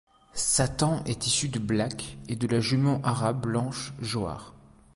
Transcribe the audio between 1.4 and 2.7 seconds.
de Black et de la